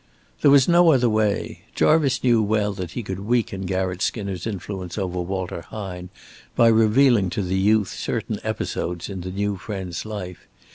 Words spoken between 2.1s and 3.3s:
knew well that he could